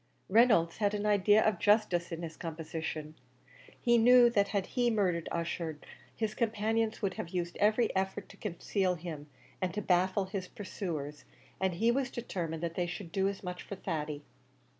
Reynolds 0.29 0.77
had 0.77 0.95
an 0.95 1.05
idea 1.05 1.45
of 1.45 1.59
justice 1.59 2.11
in 2.11 2.23
his 2.23 2.35
composition: 2.35 3.13
he 3.79 3.99
knew 3.99 4.31
that 4.31 4.47
had 4.47 4.65
he 4.73 4.89
murdered 4.89 5.29
Ussher, 5.31 5.77
his 6.15 6.33
companions 6.33 7.03
would 7.03 7.13
have 7.13 7.29
used 7.29 7.55
every 7.57 7.95
effort 7.95 8.27
to 8.29 8.37
conceal 8.37 8.95
him, 8.95 9.29
and 9.61 9.71
to 9.75 9.81
baffle 9.83 10.25
his 10.25 10.47
pursuers; 10.47 11.25
and 11.59 11.75
he 11.75 11.91
was 11.91 12.09
determined 12.09 12.63
that 12.63 12.73
they 12.73 12.87
should 12.87 13.11
do 13.11 13.27
as 13.27 13.43
much 13.43 13.61
for 13.61 13.75
Thady. 13.75 14.23